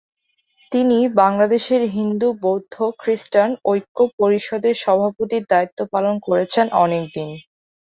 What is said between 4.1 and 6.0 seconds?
পরিষদের সভাপতির দায়িত্ব